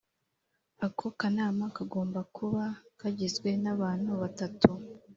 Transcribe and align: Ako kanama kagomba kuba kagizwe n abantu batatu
Ako 0.85 1.05
kanama 1.19 1.65
kagomba 1.75 2.21
kuba 2.35 2.63
kagizwe 2.99 3.49
n 3.63 3.65
abantu 3.73 4.11
batatu 4.21 4.69